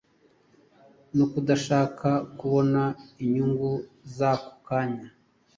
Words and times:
no 1.17 1.25
kudashaka 1.31 2.09
kubona 2.39 2.83
inyungu 3.23 3.69
z’ako 4.15 4.51
kanya 4.67 5.07